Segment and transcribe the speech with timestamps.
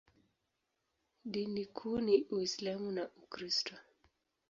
[1.25, 3.73] Dini kuu ni Uislamu na Ukristo.